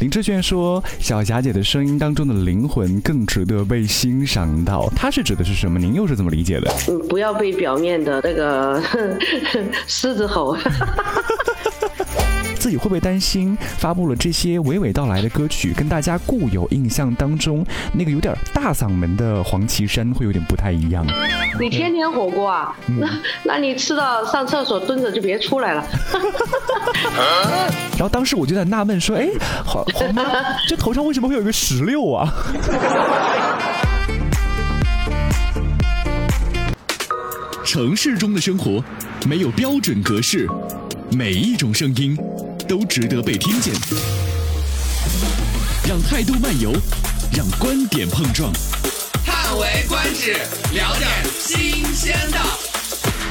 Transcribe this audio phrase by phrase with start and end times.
[0.00, 5.78] 林志炫说：“小霞姐的声音当中的灵魂更值得被欣赏到。”他是指的是什么？
[5.78, 6.72] 您又是怎么理解的？
[6.88, 8.82] 嗯，不要被表面的那个
[9.86, 10.56] 狮子吼。
[12.60, 17.64] 自己会不会担心发布了这些娓娓道来的歌曲，跟大家固有印象当中
[17.94, 21.06] 那个有点大嗓门的黄绮珊会有点不太一样？
[21.58, 22.76] 你天天火锅啊？
[22.86, 23.08] 那
[23.44, 25.82] 那你吃到上厕所蹲着就别出来了。
[27.96, 29.30] 然后当时我就在纳闷说：“哎，
[29.64, 30.22] 黄黄妈，
[30.68, 32.30] 这头上为什么会有个石榴啊？”
[37.64, 38.84] 城市中的生活
[39.26, 40.46] 没有标准格式，
[41.16, 42.18] 每一种声音。
[42.70, 43.74] 都值得被听见，
[45.88, 46.70] 让态度漫游，
[47.36, 48.52] 让观点碰撞，
[49.26, 50.34] 叹为观止，
[50.72, 52.38] 聊点新鲜的。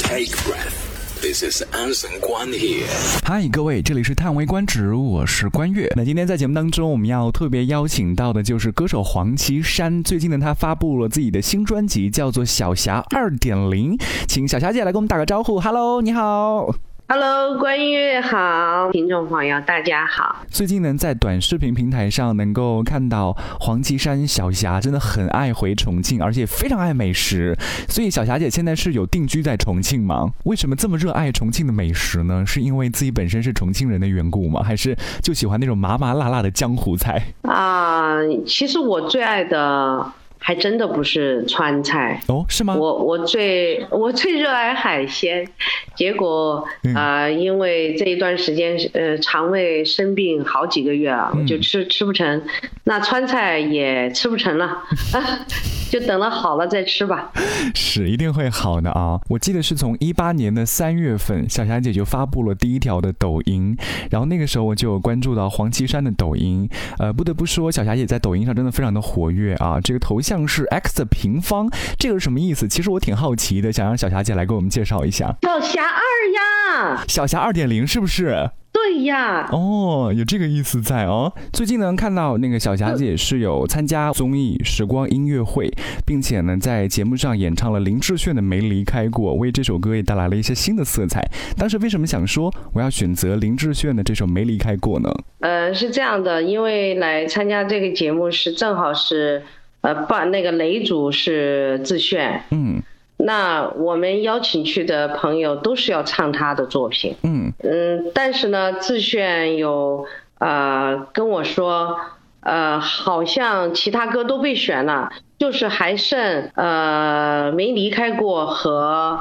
[0.02, 2.83] Take breath，this is Anson 关 here。
[3.23, 5.89] 嗨，各位，这里是叹为观止，我是关悦。
[5.95, 10.03] 那今天在节目当中，我们要特别邀请到的就是歌手黄绮珊。
[10.03, 13.97] 最近呢，她发布了自己的新专辑，叫做《小霞二点零》，
[14.28, 15.61] 请小霞姐来跟我们打个招呼。
[15.61, 16.75] Hello，你好。
[17.11, 20.45] Hello，关悦好，听众朋友大家好。
[20.47, 27.57] 最近呢，在短视频平台上能够看到黄绮珊小霞真的很爱回重庆，而且非常爱美食。
[27.88, 30.29] 所以小霞姐现在是有定居在重庆吗？
[30.43, 32.45] 为什么这么热爱重庆的美食呢？
[32.45, 34.61] 是因为自己本身是重庆人的缘故吗？
[34.61, 37.19] 还是就喜欢那种麻麻辣辣的江湖菜？
[37.41, 40.13] 啊，其实我最爱的。
[40.39, 42.75] 还真的不是川菜哦，是吗？
[42.75, 45.47] 我我最我最热爱海鲜，
[45.95, 52.41] 结果啊，因为这一段时间呃肠胃生病好几个月啊，我就吃吃不成，
[52.85, 54.79] 那川菜也吃不成了。
[55.89, 57.31] 就等了好了再吃吧，
[57.73, 59.19] 是一定会好的啊！
[59.27, 63.75] 我记得是从一八年的三月份，小霞姐就发布了第一条的抖音，
[64.11, 69.79] 然后那个时候我就有关注到黄绮珊的抖音，呃，不得不说小霞姐在抖音上真的非常的活跃啊！
[69.83, 72.67] 这个头像是 x 的平方，这个是什么意思？
[72.67, 75.35] 其实我挺好奇的，想让小霞姐来给我们介绍一下。
[75.41, 76.01] 小霞二
[76.34, 78.50] 呀，小霞二点零是不是？
[78.72, 81.34] 对呀，哦，有这个意思在哦。
[81.51, 85.67] 最近呢，看到那个小霞姐是有参加综艺《时光音乐会》，
[86.06, 91.28] 并且呢，在节目上演唱了林志炫的《没离开过》，为这首歌也带来了一些新的色彩。
[91.57, 95.11] 当时为什么想说我要选择林志炫的这首《没离开过》呢？
[95.40, 99.44] 呃，是这样的，因为来参加这个节目是正好是，
[99.81, 102.81] 呃，把那个擂主是志炫，嗯。
[103.22, 110.06] 那我们邀请去的朋友都是要唱他的作品，嗯嗯，但是呢，自炫有
[110.38, 111.97] 呃跟我说，
[112.40, 119.19] 呃，好像其他歌都被选了，就是还剩呃没离开过和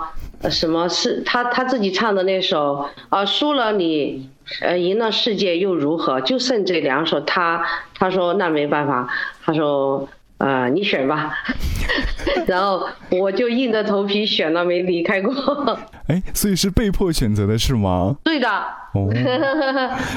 [0.49, 4.31] 什么是他他自己唱的那首啊输了你
[4.63, 9.09] 呃赢了世界又如何，就剩这两首，他他说那没办法，
[9.45, 10.09] 他说。
[10.41, 11.33] uh, 啊，你选吧，
[12.47, 15.35] 然后我就硬着头皮选了，没离开过。
[16.09, 18.17] 哎，所以是被迫选择的是吗？
[18.23, 18.49] 对的。
[18.95, 19.07] 哦，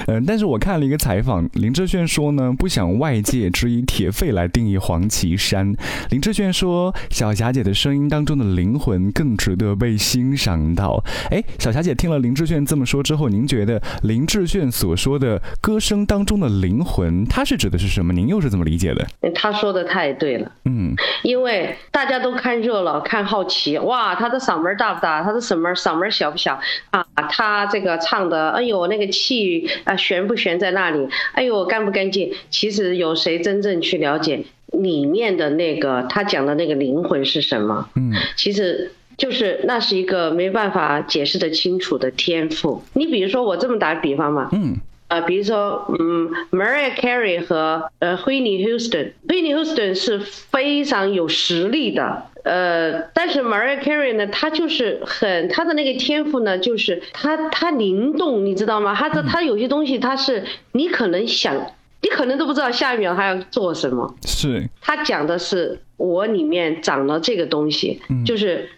[0.08, 5.76] 嗯， 但是我看了一个采访，林志炫说呢，不想外界只以铁肺来定义黄绮珊。
[6.10, 11.04] 林志炫说，小霞姐的声音当中的灵魂更值得被欣赏到。
[11.30, 18.14] 哎，小霞姐听了林志炫这么说之后，您觉得林志炫所说的歌声当中的灵魂，他是指的是什么？
[18.14, 19.06] 您又是怎么理解的？
[19.36, 25.24] 他说的太对了，嗯，因为大家都看热闹，看好奇，哇，他的嗓门大不大？
[25.24, 26.60] 他的嗓门嗓门小不小？
[26.92, 28.52] 啊，他这个唱的。
[28.52, 31.08] 哎呦，那个气啊，悬不悬在那里？
[31.34, 32.34] 哎呦，干不干净？
[32.50, 37.90] 其实有谁真正去了解里面的那个他讲的那个灵魂是什么？
[37.96, 42.84] 嗯，其实就是那是一个没办法解释的清楚的天赋。
[42.94, 44.78] 你比如说，我这么打比方嘛，嗯。
[45.12, 58.96] 啊，比如说，嗯，Mariah Carey 和呃，Whitney Houston，Whitney Houston 是非常有实力的，呃，但是 Mariah Carey 呢，她就是很，她的那个天赋呢，就是她她灵动，你知道吗？
[58.96, 61.58] 她的她有些东西，她是你可能想，
[62.02, 64.16] 你可能都不知道下一秒她要做什么。
[64.26, 64.70] 是。
[64.80, 68.70] 她讲的是我里面长了这个东西，就是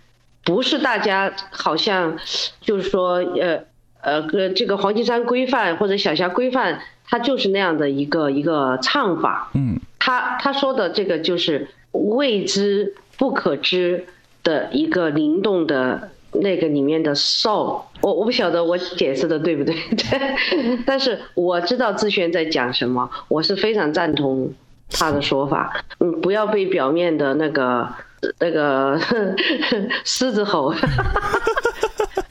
[0.43, 2.17] 不是大家好像
[2.59, 3.65] 就是说呃。
[4.03, 9.49] 呃，个这个黄金山规范或者小霞规范，它就是那样的一个一个唱法。
[9.53, 14.05] 嗯，他他说的这个就是未知不可知
[14.43, 17.81] 的一个灵动的那个里面的 soul。
[18.01, 19.73] 我我不晓得我解释的对不对，
[20.85, 24.53] 但是我知道志轩在讲什么，我是非常赞同
[24.89, 25.73] 他的说法。
[25.99, 27.87] 嗯，不要被表面的那个
[28.39, 28.99] 那个
[30.03, 30.73] 狮子吼。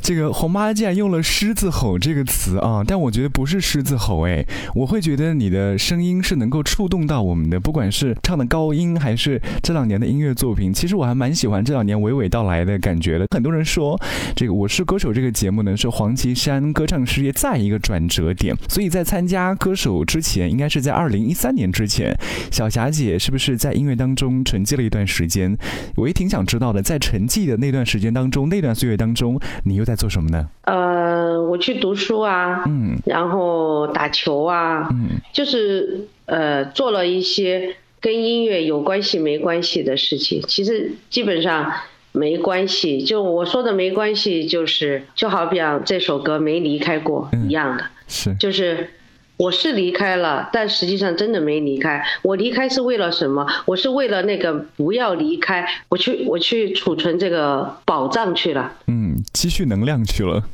[0.02, 4.44] 这个红妈竟然用了“狮子吼”这个词啊，但我觉得不是狮子吼，哎，
[4.74, 13.26] 我会觉得你的声音是能够触动到我们的，不管是唱的高音还是这两年的音乐作品，其实我还蛮喜欢这两年娓娓道来的感觉的。
[13.30, 13.96] 很多人说
[14.34, 22.12] 这个《我是歌手》这个节目呢，是黄绮珊歌唱事业再一个转折点，所以在参加歌手之前，应该是在二零一三年之前，
[22.50, 25.56] 小霞姐是不是在音乐当中沉寂了一段时间？
[25.94, 30.48] 我也挺想知道的，在沉寂的那段时间当中，那段岁月当中，你又在做什么呢？
[30.62, 40.42] 呃，我去读书啊，嗯，然后打球啊，嗯，就是呃，做了一些跟音乐有关系没关系的事情。
[40.48, 41.72] 其实基本上
[42.12, 48.90] 没关系，就我说的没关系，就是就好比这首歌没离开过一样的，是，就是。
[49.36, 52.04] 我是离开了，但实际上真的没离开。
[52.22, 53.46] 我离开是为了什么？
[53.66, 58.72] 我是为了那个不要离开，我去我去储存这个宝藏去了。
[58.86, 60.44] 嗯，积蓄能量去了。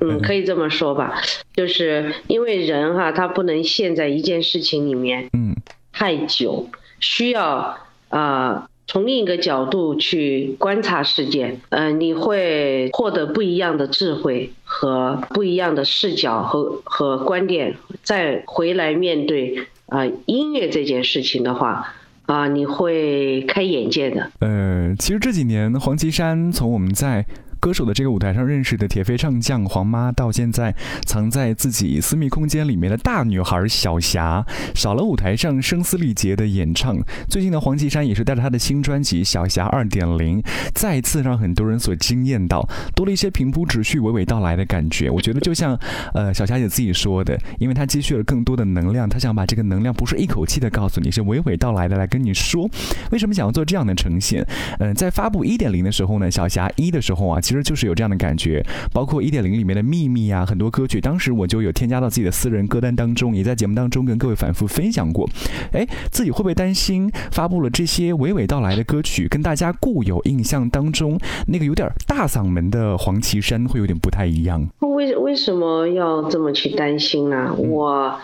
[0.00, 1.20] 嗯，可以这么说吧，
[1.54, 5.56] 就是因为人哈，他不能陷在一件事情里面，嗯，
[5.92, 6.68] 太久，
[7.00, 7.78] 需要
[8.10, 8.68] 啊。
[8.86, 21.94] 从另一个角度去观察世界，嗯，你会获得不一样的智慧和不一样的视角和和观点，再回来面对啊音乐这件事情的话，
[22.26, 24.30] 啊，你会开眼界的。
[24.40, 27.24] 呃，其实这几年黄绮珊从我们在。
[27.64, 30.74] 歌手的这个舞台上认识的铁肺唱将黄妈，到现在
[31.06, 34.44] 藏在自己私密空间里面的大女孩小霞，
[34.74, 36.94] 少了舞台上声嘶力竭的演唱。
[37.26, 40.42] 最近的黄绮珊也是带着她的新专辑《小霞二点零》，
[40.74, 45.08] 再次让很多人所惊艳到，多了一些平铺直叙、娓娓道来的感觉。
[45.08, 45.74] 我觉得就像
[46.12, 52.68] 呃小霞姐自己说的，因为她积蓄了更多的能量，她想把这个能量不是一口气的告诉你，是娓娓道来的来跟你说。
[53.10, 54.46] 为什么想要做这样的呈现？
[54.80, 57.53] 嗯，在发布一点零的时候呢，小霞一的时候啊，其实。
[57.54, 58.60] 其实就是有这样的感觉，
[58.92, 65.28] 包括一点零里面的秘密啊，很多歌曲，当时我就有添加到自己的私人歌单当中，也在节目当中跟各位反复分享过。
[65.72, 71.16] 哎，自己会不会担心发布了这些娓娓道来的歌曲，跟大家固有印象当中
[71.46, 74.66] 那个有点大嗓门的黄绮珊会有点不太一样？
[74.80, 77.54] 为为什么要这么去担心呢？
[77.56, 78.18] 我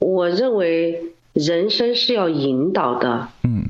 [0.00, 0.98] 我认为
[1.34, 3.66] 人生是要引导的，嗯，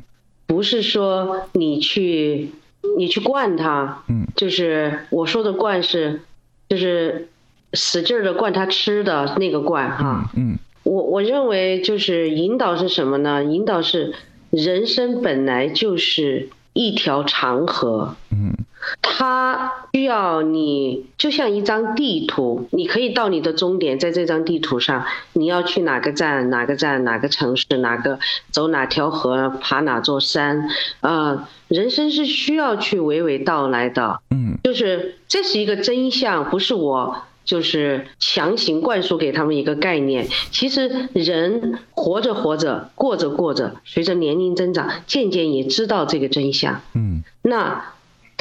[0.46, 2.48] 不是说你去。
[2.96, 6.20] 你去灌他，嗯，就是我说的灌是，
[6.68, 7.28] 就是
[7.72, 13.44] 使劲的灌他吃的那个灌哈，嗯，我我认为就是引导是什么呢？
[13.44, 14.14] 引导是
[14.50, 18.61] 人生本来就是一条长河，嗯。
[19.00, 28.18] 它需要你，就像一张地图，你可以到你的终点，在这张地图上，你要去哪个站，哪个站，哪个城市，哪个
[28.50, 30.68] 走哪条河，爬哪座山，
[31.00, 40.26] 呃，人生是需要去娓娓道来的，嗯，就是这是一个真相，不是我就是强行灌输给他们一个概念。
[40.50, 47.84] 其实人活着活着，过着过着，随着年龄增长，渐渐也知道这个真相，嗯，那。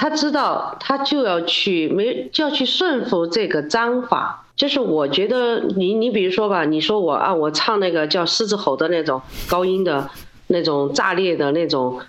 [0.01, 4.47] 他知道，他就要去没就要去顺服这个章法。
[4.55, 10.09] 就是我觉得你你比如说吧，你说我啊，我唱那个叫狮子吼的那种高音的
[10.47, 12.01] 那种炸裂的那种，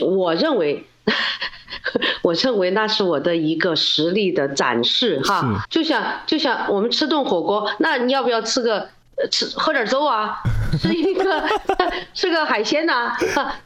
[0.00, 0.86] 我认为，
[2.22, 5.66] 我认为那是我的一个实力的展示哈。
[5.68, 8.88] 就像就像我们吃顿火锅，那你要不要吃个？
[9.30, 10.36] 吃喝点粥啊，
[10.80, 11.42] 吃一个
[12.14, 13.12] 吃个海鲜呐，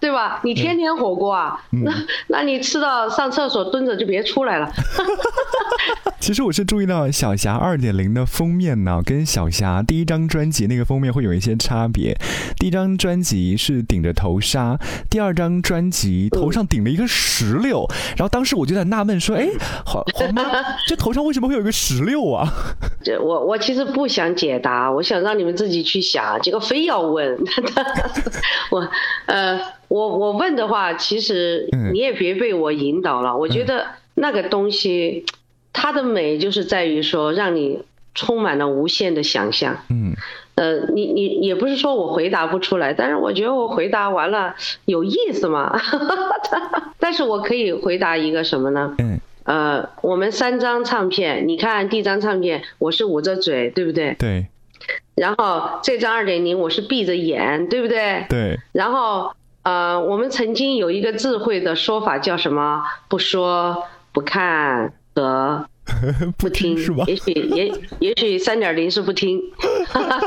[0.00, 0.40] 对吧？
[0.44, 1.92] 你天天火锅啊，那
[2.28, 4.71] 那你吃到上厕所蹲着就别出来了。
[6.21, 12.16] 其实我是注意到小霞二点零的封面呢，跟小霞第一张专辑那个封面会有一些差别。
[12.56, 14.78] 第一张专辑是顶着头纱，
[15.11, 17.85] 第二张专辑头上顶了一个石榴。
[18.16, 19.49] 然后当时我就在纳闷说：“哎，
[19.85, 20.44] 黄黄妈，
[20.87, 22.49] 这头上为什么会有一个石榴啊？”
[23.02, 27.38] 这我我其实不想解答，我想让你们自己去想，结果非要问。
[28.70, 28.88] 我
[29.26, 33.37] 呃，我我问的话，其实你也别被我引导了。
[33.37, 35.25] 我觉得那个东西。
[35.75, 37.82] 它的美就是在于说，让你
[38.14, 39.78] 充满了无限的想象。
[39.88, 40.12] 嗯，
[40.54, 45.80] 呃，你你也不是说我回答不出来，但是我觉得我回答完了有意思嘛。
[47.00, 48.94] 但是我可以回答一个什么呢？
[48.99, 54.14] 嗯，呃，我们三张唱片，你看第一张唱片，我是捂着嘴，对不对？
[54.18, 54.46] 对。
[55.14, 58.26] 然后这张二点零，我是闭着眼，对不对？
[58.28, 58.59] 对。
[58.73, 62.83] 然后呃，我们曾经有一个智慧的说法叫什么？
[63.09, 64.92] 不说不看。
[65.14, 65.66] 和
[66.39, 67.05] 不听是吧？
[67.07, 69.41] 也许也也许三点零是不听，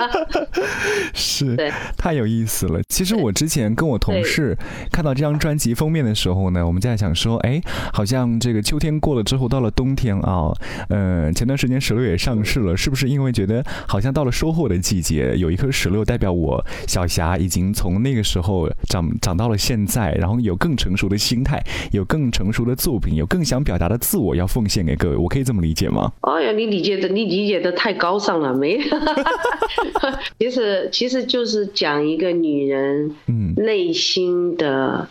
[1.14, 1.56] 是，
[1.98, 2.82] 太有意思了。
[2.90, 4.56] 其实我之前跟我同事
[4.92, 7.62] 看到这张专辑封面的时候呢，我们在想说，哎，
[7.94, 10.52] 好像这个秋天过了之后，到了冬天啊，
[10.90, 26.12] 呃，前段时间石榴也上市了，是不是因为觉得好像到了收获的季节，有一颗石榴代表我小霞已经从那个时候长长到了现在，然后有更成熟的心态，有更成熟的作品，有更想表达的自我要奉献给各位，我可以这么理解吗？
[26.22, 28.80] 哎呀，你理解的，你理解的太高尚了，没。
[30.40, 33.16] 其实，其实就是讲一个女人
[33.56, 35.08] 内心的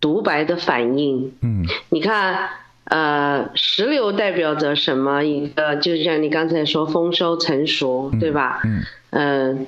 [0.00, 1.32] 独白的反应。
[1.42, 2.48] 嗯，你看，
[2.84, 5.22] 呃，石榴代表着什么？
[5.22, 8.60] 一个就像你刚才说，丰收成熟，对吧？
[8.64, 9.66] 嗯嗯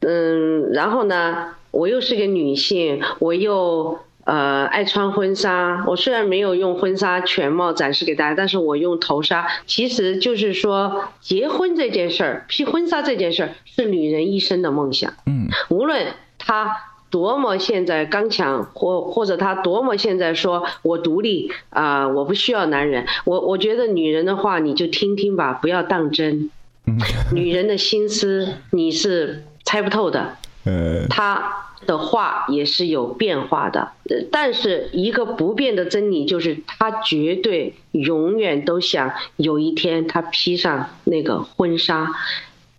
[0.00, 3.98] 嗯，然后呢，我又是个女性，我又。
[4.28, 5.82] 呃，爱穿婚纱。
[5.86, 15.14] 我虽然没有用婚纱全貌展示给大家，但是我用头纱，其实就是说，结婚这件事儿，披婚纱这件事儿，是女人一生的梦想。
[15.24, 16.76] 嗯，无论她
[17.08, 23.06] 多么现在刚强，或或者她多么现在说我独立啊，我不需要男人。
[23.24, 26.50] 我我觉得女人的话，你就听听吧，不要当真。
[26.86, 26.98] 嗯，
[27.32, 30.36] 女人的心思你是猜不透的。
[30.68, 31.64] 呃，她。
[31.86, 33.92] 的话也是有变化的，
[34.30, 42.10] 但是一个不变的真理就是，他绝对永远都想有一天他披上那个婚纱，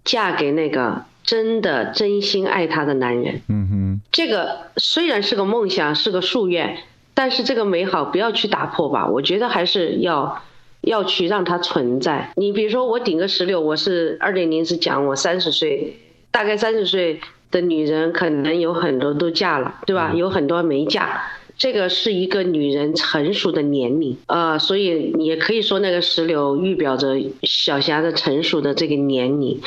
[0.03, 3.41] 嫁给那个真的真心爱她的男人。
[3.47, 6.77] 嗯哼，这个虽然是个梦想，是个夙愿，
[7.13, 9.07] 但是这个美好不要去打破吧。
[9.07, 10.41] 我觉得还是要
[10.81, 12.33] 要去让它存在。
[12.35, 15.97] 你比如说，我顶个十六，我是二点零，是讲我三十岁，
[16.31, 17.21] 大概三十岁。
[17.51, 20.11] 的女人可能有很多都嫁了，对吧？
[20.13, 21.21] 有很多没嫁，
[21.57, 29.59] 这个是一个女人成熟的年龄啊，所以也可以说那个石榴预表着小霞的成熟的这个年龄。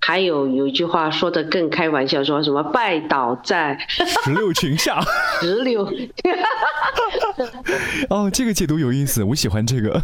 [0.00, 5.00] 还有有一句话说的更开玩笑，说什么拜倒在石榴裙下，
[5.40, 5.86] 石榴。
[8.08, 10.00] 哦，这个解读有意思，我喜欢这个。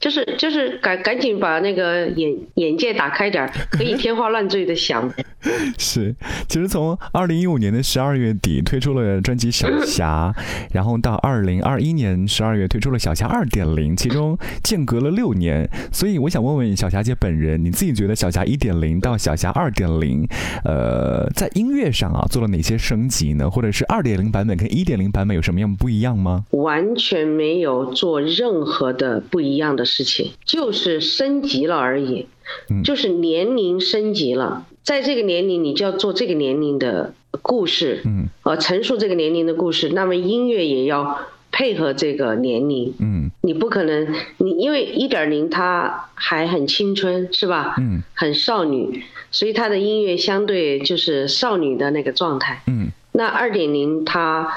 [0.00, 5.12] 就是就是赶赶紧把那个眼眼界打开点儿，可以天花乱坠的想。
[5.78, 6.14] 是，
[6.48, 10.34] 其实从二零一五年的十二月底推出了专辑《小霞》，
[10.72, 15.68] 然后到二零二一年十二月推出了《小霞二点零》，其中间隔了六年。
[15.92, 20.26] 所以我想问问小霞姐本人，你自己觉得《小霞一点零》到《小霞二点零》，
[20.64, 23.50] 呃，在音乐上啊做了哪些升级呢？
[23.50, 26.44] 或者是二点零版本跟一点零版本有什么样不一样吗？
[26.52, 29.89] 完全没有做任何的不一样的。
[29.90, 32.26] 事情就是升级了而已，
[32.84, 41.18] 就是年龄升级了，在这个年龄你就要做这个年龄的故事，嗯，呃，陈述这个年龄的故事，那么音乐也要
[41.50, 47.74] 配合这个年龄，嗯，你不可能，你因为一点零它还很青春是吧？
[47.78, 54.52] 嗯，很少女，所以它的音乐相对就是少女的那个状态，嗯，那二点零它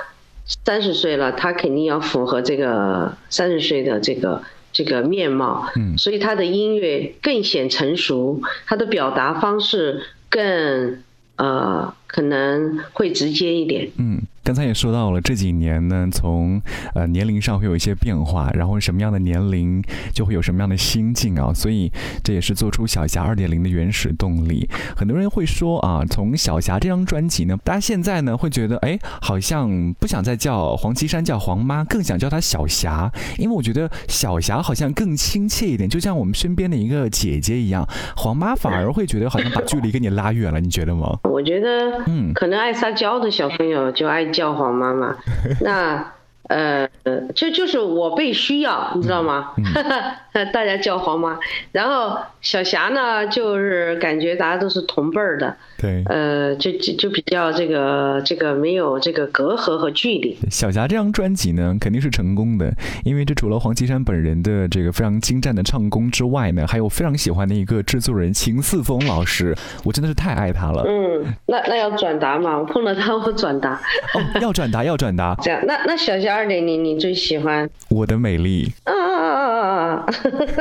[0.66, 4.44] 三十岁了，它肯定要符合这个三十岁的这个。
[4.74, 11.02] 这个面貌，嗯，所以他的音乐更显成熟，他的表达方式更，
[11.38, 14.24] 呃，可能会直接一点，嗯。
[14.44, 16.62] 刚才也说到了，这几年呢，从
[16.96, 19.82] 呃年龄上会有一些变化，然后什么样的年龄
[20.14, 21.90] 就会有什么样的心境啊，所以
[22.22, 24.68] 这也是做出小霞二点零的原始动力。
[24.98, 37.88] 很多人会说啊，从小霞这张专辑呢，大家现在呢会觉得，哎，好像不想再叫黄绮珊叫黄妈，更想叫她小霞，因为我觉得小霞好像更亲切一点，就像我们身边的一个姐姐一样。
[38.18, 41.18] 黄妈反而会觉得好像把距离给你拉远了，你觉得吗？
[41.24, 44.33] 我觉得，嗯，可能爱撒娇的小朋友就爱。
[44.34, 45.16] 叫黄妈妈，
[45.62, 46.12] 那
[46.50, 46.90] 呃，
[47.34, 49.54] 就就是我被需要，你知道吗？
[50.52, 51.40] 大家叫黄妈，
[51.72, 55.56] 然后小霞呢，就是感觉大家都是同辈儿的。
[55.84, 60.38] 对，呃，就就就比较这个这个没有这个隔阂和距离。
[60.50, 62.74] 小霞这张专辑呢，肯定是成功的，
[63.04, 70.86] 因为这除了黄绮珊本人的这个非常精湛的唱功之外呢，还有非常喜欢的一个制作人秦四峰老师，我真的是太爱他了。
[70.88, 73.74] 嗯，那那要转达嘛，我碰到他我转达。
[74.14, 75.36] 哦，要转达要转达。
[75.44, 77.70] 这样，那那小霞二点零你最喜欢？
[77.90, 78.72] 我的美丽。
[78.86, 78.94] 啊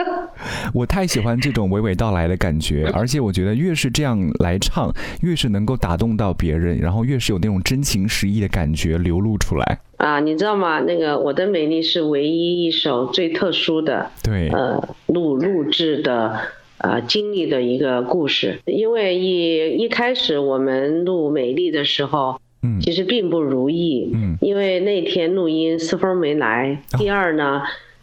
[0.75, 4.93] 我太喜欢这种娓娓道来的感觉， 而且我觉得越是这样来唱。
[5.23, 10.19] 越是能够打动到别人，然后越是有那种真情实意的感觉流露出来啊！
[10.21, 10.81] 你知道吗？
[10.81, 16.41] 那个《我的美丽》是唯一一首最特殊的，对，呃，录录制的，
[16.79, 18.59] 呃，经历的一个故事。
[18.67, 26.83] 因为一一开始我们录《美丽》的时候，嗯，其实并不如意，嗯，因为那天录音四峰没来。
[26.99, 27.62] 第二呢。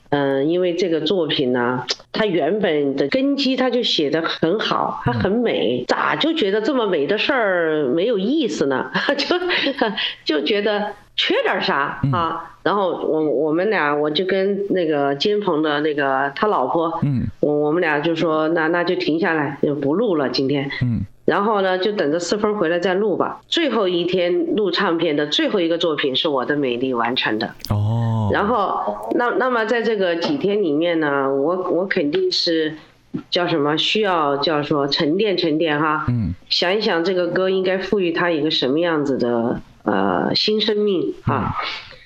[0.09, 8.91] 嗯，因为这个作品呢，它原本的根基它就写的很好，它很美，咋就觉得这么美的事儿没有意思呢？
[9.17, 9.35] 就
[10.25, 12.55] 就觉得缺点啥啊？
[12.63, 21.05] 然后我我们俩我就跟那个金鹏的那个他老婆，嗯，我我们俩就说那那就停下来，就不录了今天，嗯。
[21.29, 23.39] 然后呢，就等着四分回来再录吧。
[23.47, 27.53] 最后一天录唱片的最后一个作品是我的美丽完成的。
[27.69, 28.31] 哦。
[28.33, 32.73] 然后，那那么在这个几天里面呢，我我肯定是
[33.29, 36.05] 叫什么需要叫说沉淀沉淀哈。
[36.09, 36.33] 嗯。
[36.49, 41.53] 想一想这个歌应该赋予它一个什么样子的呃新生命啊？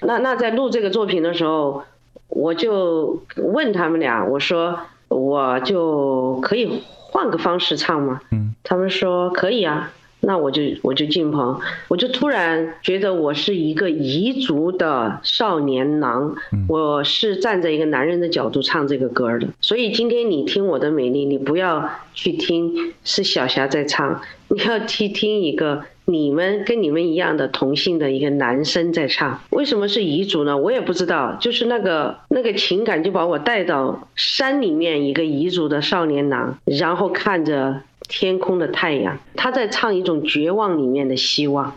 [0.01, 1.83] 那那在录这个作品的时候，
[2.27, 4.77] 我就问他们俩，我说
[5.07, 6.83] 我就可以。
[7.13, 8.19] 换个方式唱吗？
[8.31, 9.91] 嗯，他们说可以啊，
[10.23, 16.35] 那我就我就进棚，我就突然觉得我是一个彝族的少年郎，
[16.67, 25.83] 我是站在一个男人的角度唱这个歌的，所以今天你听我的美丽，你不要去听是小霞在唱，你要去听一个。
[26.05, 30.57] 你们跟你们一样的同性的一个男生在唱，为什么是彝族呢？
[30.57, 41.73] 我也不知道，就是那个那个情感就把我带到山里面，一个彝族的少年郎，然后看着天空的太阳，他在唱一种绝望里面的希望。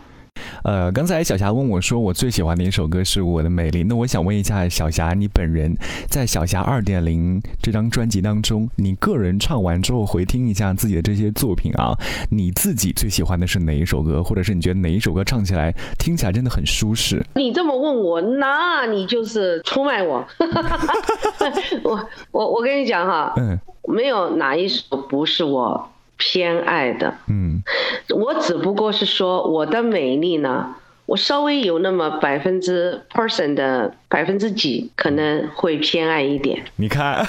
[0.63, 3.83] 呃，刚才小霞问我说，我最喜欢的一首歌是我的美丽。
[3.83, 5.75] 那我想问一下小霞，你本人
[6.09, 11.97] 在小霞二点零这张专辑当中，你个人唱完之后回听一下自己的这些作品啊，
[12.29, 17.25] 你自己最喜欢的是哪一首歌，或者是你觉得哪一首歌唱起来听起来真的很舒适？
[17.35, 20.25] 你这么问我，那你就是出卖我。
[21.83, 23.57] 我我我跟你讲哈，嗯，
[23.87, 25.89] 没有哪一首不是我。
[26.17, 27.61] 偏爱的，嗯，
[28.09, 36.63] 我只不过是说我的美丽呢，我稍微有那么百分之 person 的百分之几可能会偏爱一点。
[36.77, 37.25] 你看，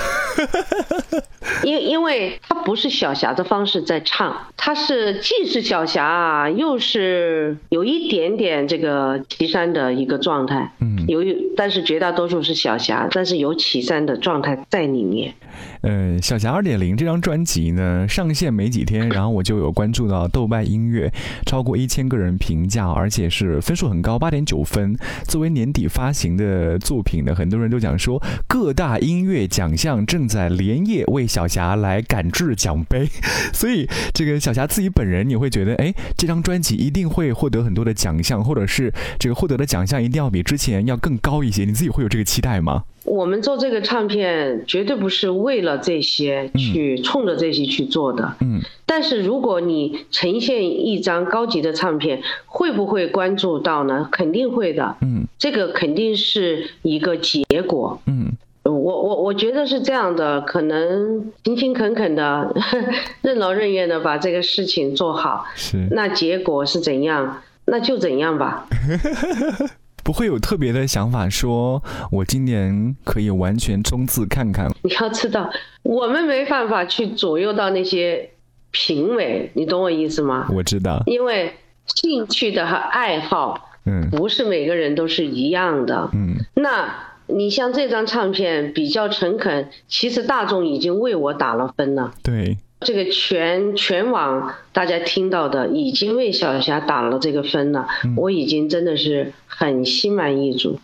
[1.65, 15.35] 因因为他不是小霞的方式在唱，他是既是小霞，又是有一点点这个岐山的一个状态，嗯，由于但是绝大多数是小霞，但是有岐山的状态在里面。
[15.83, 21.13] 嗯，小霞二点零这张专辑呢上线没几天，然后我就有关注到豆瓣音乐
[21.47, 24.97] 超过一千个人评价，而且是分数很高，八点九分。
[25.27, 33.07] 作为年底发行的作品呢，很多人都讲说各大音乐奖项正在连夜为小霞来赶制奖杯，
[33.53, 42.85] 所以这个小霞自己本人，你会觉得哎，这张专辑一定会获得很多的奖项，或者是这个获得的奖项一定要比之前要更高一些，你自己会有这个期待吗？
[43.05, 48.37] 我们做这个唱片绝对不是为了这些去冲着这些去做的。
[48.41, 48.61] 嗯。
[48.85, 54.07] 但是如果你呈现一张高级的唱片，会不会关注到呢？
[54.13, 54.97] 肯定会的。
[55.01, 55.27] 嗯。
[55.39, 57.99] 这个肯定是一个结果。
[58.07, 58.33] 嗯。
[58.69, 62.55] 我我我觉得是这样的，可能勤勤恳恳的、
[63.23, 65.47] 任劳任怨的把这个事情做好。
[65.55, 65.89] 是。
[65.91, 67.43] 那结果是怎样？
[67.67, 68.67] 那就怎样吧。
[70.05, 74.67] 不会有特别的想法，说我今年可以完全冲刺看看。
[74.83, 75.51] 你要知道，
[75.83, 78.31] 我们没办法去左右到那些
[78.71, 80.49] 评委，你懂我意思吗？
[80.55, 81.53] 我知道，因为
[81.85, 86.37] 兴趣的和爱好，嗯，不是每个人都是一样的，嗯。
[86.55, 86.89] 那
[87.29, 92.13] 你像这张唱片比较诚恳，其实大众已经为我打了分了。
[92.23, 92.57] 对。
[92.81, 100.79] 这个全全网大家听到的，已经为小霞打了这个分了，我已经真的是很心满意足。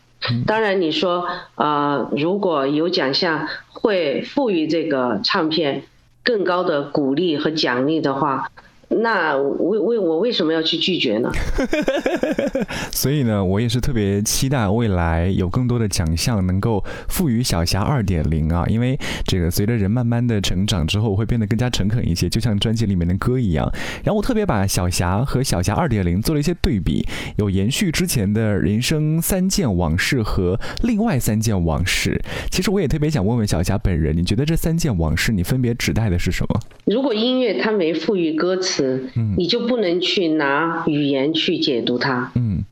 [0.45, 5.85] 当然你说呃，如果有奖项会赋予这个唱片
[6.25, 8.51] 更高的鼓励和奖励的话。
[8.89, 11.31] 那为为我为什么要去拒绝呢？
[12.93, 23.71] 所以呢，我也是特别期待未来有更多的奖项能够赋予小霞二点零啊，因为这个随着人慢慢的成长之后，会变得更加诚恳一些，就像专辑里面的歌一样。
[24.05, 32.21] 然后我特别把小霞和小霞二点零做了一些对比，有延续之前的人生三件往事和另外三件往事。
[32.51, 36.61] 其实我也特别想问问小霞本人，你觉得这三件往事你分别指代的是什么？
[36.85, 38.74] 如果音乐它没赋予歌词。
[38.83, 42.65] 嗯，你就不能去拿语言去解读它，嗯，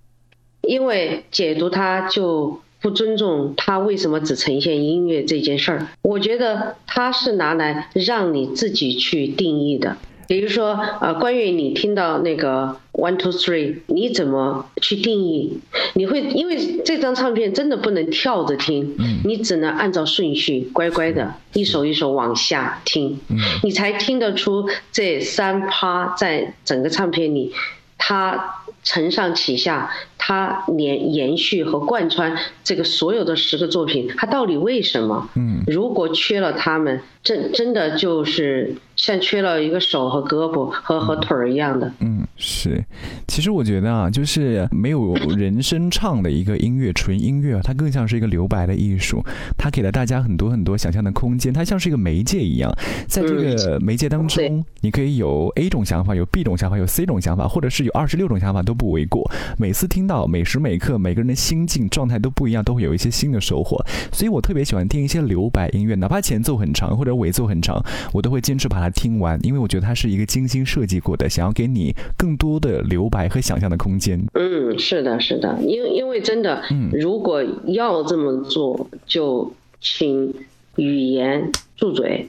[0.62, 5.86] 因为解读它就不尊重它为什么只呈现音乐这件事儿。
[6.02, 9.96] 我觉得它是拿来让你自己去定义的。
[10.32, 15.60] 比如说，呃，关于你听到那个 one two three，你怎么去定义？
[15.92, 23.20] 你会因为这张唱片真的不能跳着听，你只能按照顺序乖乖的一首一首往下听，
[23.62, 27.52] 你才听得出这三趴在整个唱片里，
[27.98, 29.90] 它承上启下。
[30.24, 32.32] 他连延续和贯穿
[32.62, 35.28] 这个所有的十个作品，他到底为什么？
[35.34, 41.92] 嗯，如果缺了他们，真真的就是像缺了一个手和胳膊和和腿儿一样的。
[41.98, 42.80] 嗯，是。
[43.26, 49.20] 其实我觉得啊，就是没有人声唱的一个音乐，纯音乐，它更像是一个留白的艺术。
[49.58, 52.72] 它给了大家很多很多想象的空间，它像是一个媒介一样，
[53.08, 59.28] 在这个媒介当中，你可以有 A 种想法，有 B 种想法，有 C 种想法，或者是有二十六种想法都不为过。
[59.58, 60.11] 每次听到。
[60.26, 63.76] 每时每刻，每个人的心境状态都不一样，都会有一些新的收获。
[64.12, 74.22] 所以我特别喜欢听一些留白音乐，哪怕前奏很长或者尾奏很长，我都会坚持把它听完，因为我觉得它是一个精心设计过的，想要给你更多的留白和想象的空间。
[74.34, 80.34] 嗯，是的，是的，因因为真的，嗯，如果要这么做，就请
[80.76, 82.28] 语言住嘴。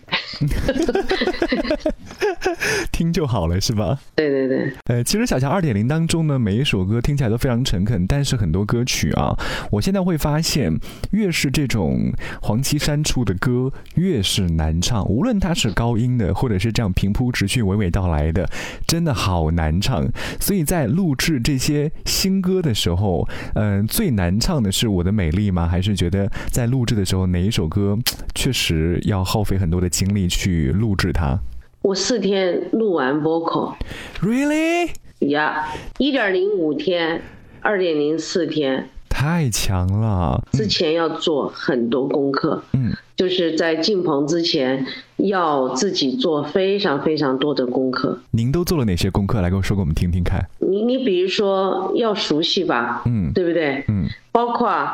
[2.92, 4.00] 听就好了，是吧？
[4.16, 4.74] 对对对。
[4.86, 9.38] 呃，其实小乔二点零当中呢，每一首歌听起来都非常诚恳，但是很多歌曲啊，
[9.72, 10.78] 我现在会发现，
[11.12, 15.04] 越是这种黄绮珊出的歌，越是难唱。
[15.06, 18.48] 无论它是高音的，或者是这样平铺直叙、娓娓道来的，
[18.88, 20.08] 真的好难唱。
[20.40, 25.68] 所以在录制这些新歌的时候，嗯，最难唱的是我的美丽吗？
[25.68, 27.98] 还是觉得在录制的时候哪一首歌
[28.36, 31.38] 确实要耗费很多的精力去录制它？
[31.82, 34.90] 我四天录完 vocal，really？
[35.20, 37.22] 呀，一点零五天，
[37.62, 40.42] 二点零四天，太强了。
[40.54, 44.86] 之前要做很多功课，嗯，就是在进棚之前
[45.18, 48.18] 要自己做非常非常多的功课。
[48.32, 49.42] 您都做了哪些功课？
[49.42, 50.46] 来跟我说给我们听听看。
[50.60, 53.84] 你你比如说要熟悉吧，嗯，对不对？
[53.90, 54.90] 嗯，包括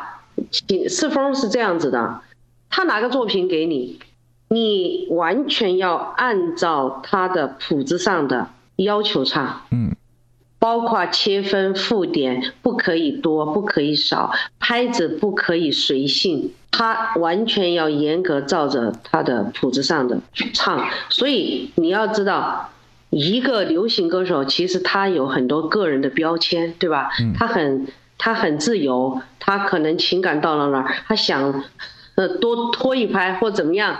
[0.88, 2.22] 四风是这样子的，
[2.70, 4.00] 他拿个作品给你。
[4.50, 9.96] 你完全要按照他的谱子上的要求唱，嗯，
[10.58, 20.20] 包括切分附点不可以多，不可以少，拍子不可以随性，他完全要严格照着他的谱子上的
[20.54, 20.88] 唱。
[21.10, 22.72] 所以你要知道，
[23.12, 27.12] 一个流行歌手其实他有很多个人的标签，对吧？
[27.38, 31.64] 他很他很自由，他可能情感到了那儿，他想
[32.16, 33.96] 呃多拖一拍或怎么样。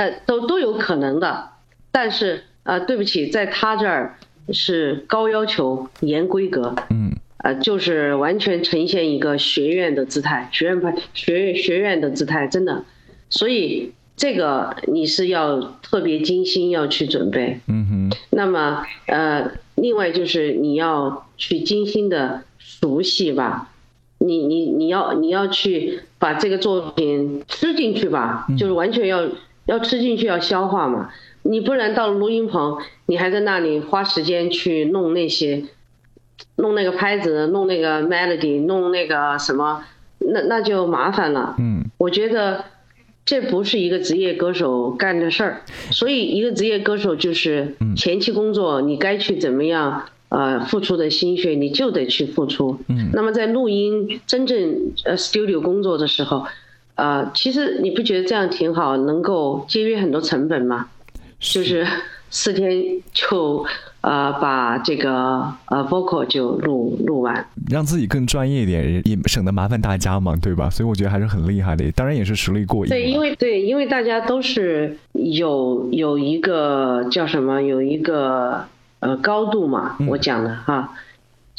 [0.00, 1.50] 呃，都都有可能的，
[1.92, 4.16] 但是呃，对不起，在他这儿
[4.50, 12.82] 是高要求、严规格，嗯，呃，就是完全呈现一个学院的姿态，学院派学院学院的姿态，真的，
[13.28, 18.16] 所以这个你是要特别精心要去准备，嗯哼。
[18.30, 23.70] 那么呃，另外就是你要去精心的熟悉吧，
[24.16, 29.28] 你你你要你要去把这个作品吃进去吧，就是完全要。
[29.70, 31.10] 要吃进去，要消化嘛。
[31.42, 35.62] 你不然到了录音棚，你还在那里花时间去弄那些，
[36.56, 39.84] 弄那个拍子，弄那个 melody，弄那个什么，
[40.18, 41.54] 那那就麻烦了。
[41.58, 42.64] 嗯，我觉得
[43.24, 45.62] 这不是一个职业歌手干的事儿。
[45.92, 52.80] 所以，一个职业歌手就是前期工作，你该去怎么样，呃，付出的心血你就得去付出。
[52.88, 56.44] 嗯，那么在录音真正呃 studio 工作的时候。
[57.00, 60.86] 呃，其实你不觉得这样挺好，能够节约很多成本吗？
[61.38, 61.86] 就是
[62.28, 62.70] 四天
[63.12, 63.64] 就
[64.02, 70.68] 呃把这个呃 vocal 就录录完，让自己更专业一点，也省得麻烦大家嘛，对吧？
[70.68, 72.90] 所以我觉得还是很厉害的，当然也是实力过硬。
[72.90, 78.64] 对，因为对，因为大家都是有有一个叫什么，有一个
[79.00, 80.92] 呃高度嘛，我讲的哈。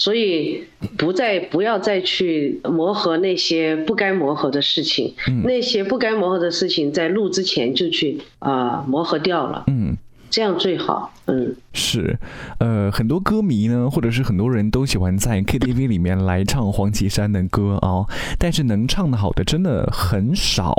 [0.02, 0.64] 所以
[0.98, 9.66] 不再不要再去磨合那些不该磨合的事情，那些不该磨合的事情在录之前就去啊磨合掉了。
[9.68, 9.96] 嗯。
[10.32, 12.18] 这样最好，嗯，是，
[12.60, 18.08] 呃，很多歌迷呢，或者是很多人都喜欢在 KTV 里面来唱黄绮珊的歌啊，
[18.40, 20.74] 但是能唱的好的真的很少。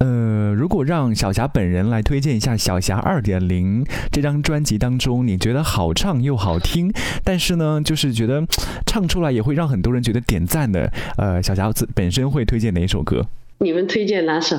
[0.00, 3.82] 呃，如果让小霞本人来推荐一下《小霞二点零》
[4.12, 6.92] 这张专辑当中，你觉得好唱又好听，
[7.24, 8.44] 但是呢，就是觉得
[8.84, 13.24] 唱出来也会让很多人觉得点赞的，呃，小霞自本身会推荐哪一首歌？
[13.56, 14.58] 你们推荐哪首？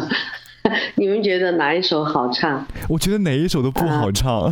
[0.95, 2.65] 你们觉得哪一首好唱？
[2.89, 4.51] 我觉得哪一首都不好唱。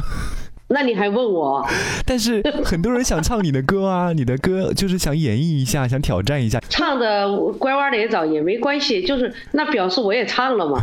[0.71, 1.65] 那你还问我？
[2.05, 6.59] 但是很多人想唱你的歌啊， 你的歌就是想演绎一下，想挑战一下。
[6.69, 10.79] 唱的乖乖的也早也没关系，就是那表示我也唱了嘛。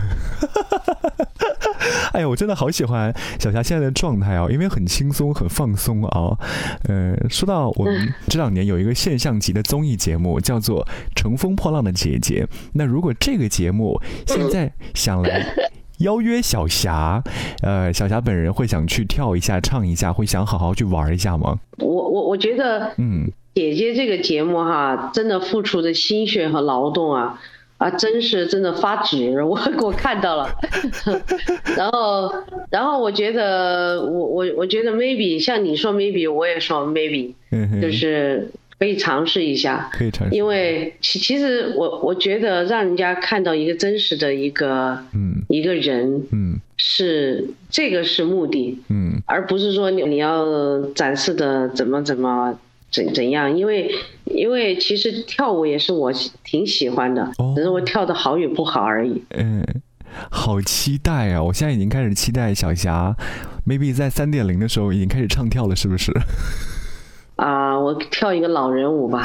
[2.13, 6.37] 哎呀，我真的好喜欢小霞现在的状态哦，因为很轻松、很放松啊。
[6.89, 12.47] 呃，说到我们这两年有一个现象级的综艺节目，叫做《乘风破浪的姐姐》。
[12.75, 15.47] 那如果这个节目现在想来。
[16.01, 17.25] 邀约小霞，
[17.65, 21.59] 呃，小霞本人会想去跳一下、唱一下，会想好好去玩一下吗？
[21.79, 27.41] 我我我觉得，嗯，姐姐这个节目哈，真的付出的心血和劳动啊。
[27.79, 30.55] 啊，真是真的发指，我 我看到了，
[31.77, 32.33] 然后
[32.71, 37.35] 然后我觉得我我我觉得 maybe 像你说 maybe 我也说 maybe，
[37.81, 46.61] 就是可以尝试一下，可以尝试，因为其其实我我觉得让人家看到一个真实的一个嗯一个人嗯。
[46.79, 52.59] 是这个是目的嗯，而不是说你你要展示的怎么怎么。
[52.97, 53.57] 怎怎样？
[53.57, 53.91] 因为
[54.25, 56.11] 因为其实跳舞也是我
[56.43, 59.23] 挺喜欢的，只是我跳的好与不好而已。
[59.31, 59.63] 嗯，
[60.31, 61.43] 好期待啊！
[61.43, 63.15] 我现在已经开始期待小霞
[63.67, 66.11] ，maybe 在三点零的时候已经开始唱跳了，是不是？
[67.37, 69.23] 啊，我跳一个老人舞吧。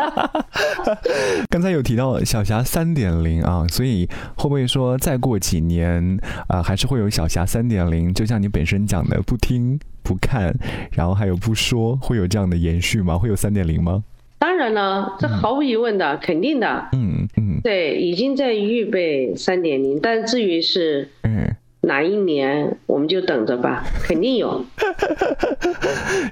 [1.50, 8.14] 刚才有提到小霞三点零啊，所以会不会说再过几年啊，还是会有小霞三点零？
[8.14, 9.78] 就像你本身讲的，不听。
[10.06, 10.56] 不看，
[10.92, 13.18] 然后还有不说，会有这样的延续吗？
[13.18, 14.04] 会有三点零吗？
[14.38, 16.88] 当然了，这毫无疑问的，肯定的。
[16.92, 21.52] 嗯嗯，对，已经在预备三点零，但至于是嗯
[21.86, 24.64] 哪一年，我们就等着吧， 肯定有。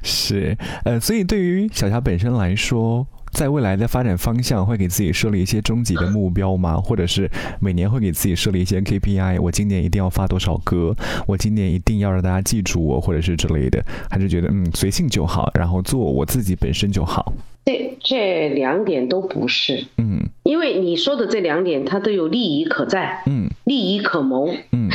[0.03, 3.07] 是，呃，所以对于小霞本身来说。
[3.35, 6.77] 在未来的发展方向，会给自己设立一些终极的目标吗？
[6.77, 9.41] 或者是每年会给自己设立一些 KPI？
[9.41, 10.95] 我今年一定要发多少歌？
[11.27, 13.85] 我今年一定要让大家记住我，或者是之类的？
[14.09, 17.33] 还是觉得嗯随性就好，然后做我自己本身就好？
[17.65, 24.89] 这这两点都不是，嗯，因为你说的这两点，它都有利益可在，嗯，利益可谋，嗯，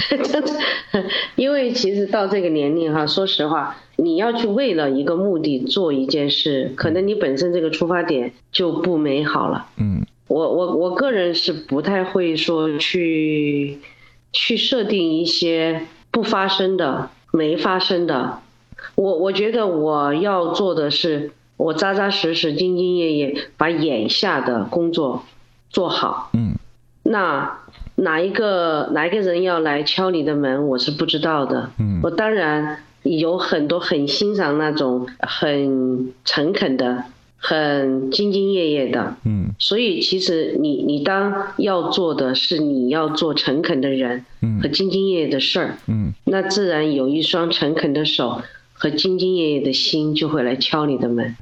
[1.35, 3.77] 因为其实到这个年龄哈，说实话。
[4.01, 9.65] 你要去为了一个目的做一件事，可能你本身这个出发点就不美好了。
[9.77, 13.79] 嗯，我我我个人是不太会说去
[14.31, 18.39] 去设定一些不发生的、没发生的。
[18.95, 25.25] 我我觉得我要做的是，我扎扎实实、兢兢业业把眼下的工作
[25.69, 26.31] 做好。
[26.33, 26.55] 嗯，
[27.03, 27.59] 那
[27.95, 31.69] 哪一个哪一个人要来敲你的门，我是不知道的。
[31.77, 32.83] 嗯，我当然。
[33.03, 37.05] 有很多很欣赏那种很诚恳的、
[37.37, 48.41] 很兢兢业业的，嗯，所以其实你你当要做的是你要做诚恳的人，嗯，和兢兢业业的事儿，嗯，那自然有一双诚恳的手
[48.73, 51.37] 和兢兢业业的心就会来敲你的门。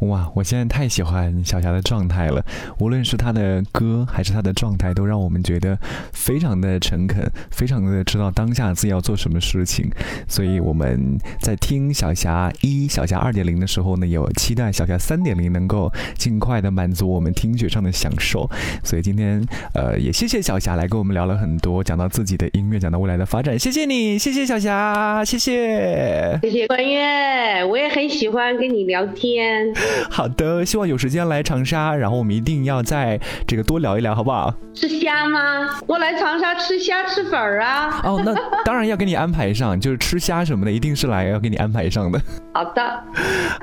[0.00, 2.44] 哇，我现在太喜欢小霞的状态了，
[2.78, 5.78] 无论是她的歌还是她的状态，都让我们觉得
[6.12, 9.90] 非常的诚恳，非常的知道当下自己要做什么事情。
[10.28, 18.48] 所以我们在听小霞一、小霞二点零的时候呢，有期待小霞三点零能够尽快的满足我们听觉上的享受。
[18.82, 23.58] 所以今天呃，也谢谢小霞来跟我们聊了很多，讲到自己的音乐，讲到未来的发展。
[23.58, 29.61] 谢谢你，谢谢小霞，谢谢，谢谢关悦，我也很喜欢跟你聊天。
[30.10, 34.52] 好的，希望有时间来长沙，然后我们一定要在这个多聊一聊，好不好？
[34.74, 35.68] 吃虾吗？
[35.86, 38.00] 我来长沙吃虾吃粉儿啊！
[38.04, 42.20] 哦，那当然要给你安排上，就是吃虾什么的，一定是来要给你安排上的。
[42.54, 43.04] 好的，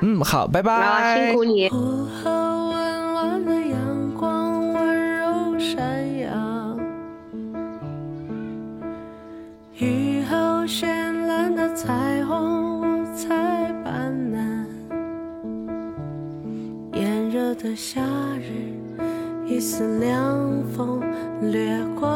[0.02, 1.26] 嗯，好，拜拜。
[1.26, 1.70] 辛苦你。
[9.82, 10.36] 雨后
[10.66, 10.86] 绚
[11.26, 12.19] 烂的彩
[17.62, 18.00] 的夏
[18.38, 18.72] 日，
[19.46, 21.02] 一丝凉风
[21.52, 22.08] 掠过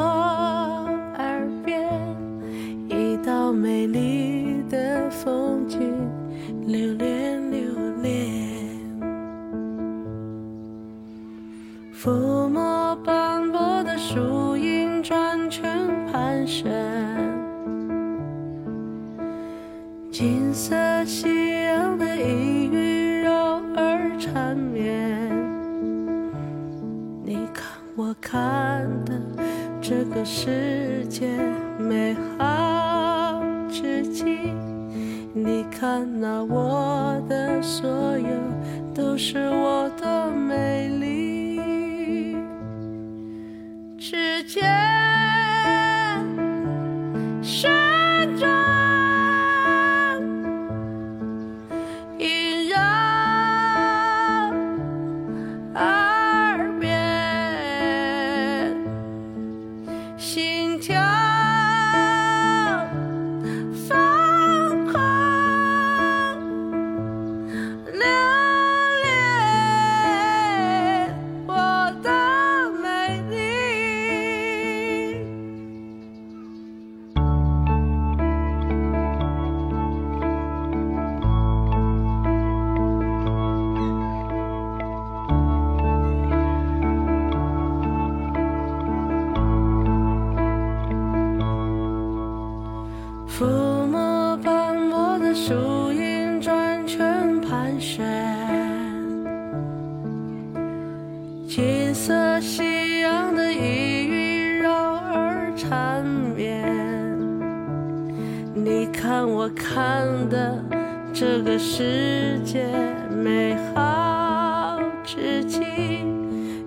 [109.25, 110.63] 让我看的
[111.11, 112.67] 这个世界
[113.09, 115.61] 美好至极，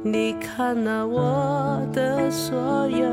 [0.04, 3.08] 你看呐我的所有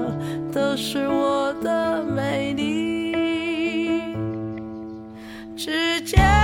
[0.51, 4.17] 都是我的美丽。
[5.55, 6.44] 之间。